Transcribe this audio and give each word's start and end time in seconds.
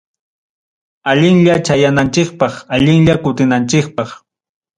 Allinlla 1.11 1.57
chayananchikpaq 1.67 2.53
allinlla 2.79 3.15
kutinanchikpaq. 3.27 4.09